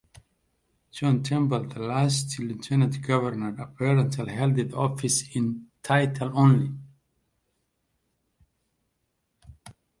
John 0.89 1.21
Temple, 1.21 1.65
the 1.67 1.79
last 1.81 2.39
lieutenant 2.39 2.99
governor, 3.03 3.55
apparently 3.61 4.33
held 4.33 4.55
the 4.55 4.75
office 4.75 5.35
in 5.35 5.67
title 5.83 6.31
only. 6.35 6.71